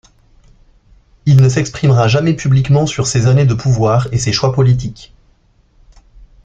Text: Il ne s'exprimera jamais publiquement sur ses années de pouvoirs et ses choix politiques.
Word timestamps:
Il 1.27 1.39
ne 1.43 1.47
s'exprimera 1.47 2.07
jamais 2.07 2.33
publiquement 2.33 2.87
sur 2.87 3.05
ses 3.05 3.27
années 3.27 3.45
de 3.45 3.53
pouvoirs 3.53 4.07
et 4.11 4.17
ses 4.17 4.33
choix 4.33 4.51
politiques. 4.51 5.13